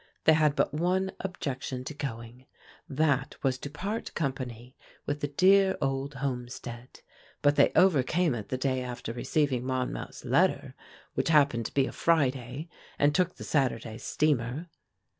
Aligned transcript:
They 0.23 0.33
had 0.33 0.55
but 0.55 0.73
one 0.73 1.11
objection 1.19 1.83
to 1.83 1.93
going, 1.93 2.47
that 2.89 3.35
was 3.43 3.59
to 3.59 3.69
part 3.69 4.15
company 4.15 4.75
with 5.05 5.19
the 5.19 5.27
dear 5.27 5.77
old 5.79 6.15
homestead, 6.15 7.01
but 7.43 7.55
they 7.55 7.71
overcame 7.75 8.33
it 8.33 8.49
the 8.49 8.57
day 8.57 8.81
after 8.81 9.13
receiving 9.13 9.63
Monmouth's 9.63 10.25
letter, 10.25 10.73
which 11.13 11.29
happened 11.29 11.67
to 11.67 11.73
be 11.75 11.85
a 11.85 11.91
Friday, 11.91 12.67
and 12.97 13.13
took 13.13 13.35
the 13.35 13.43
Saturday's 13.43 14.03
steamer. 14.03 14.69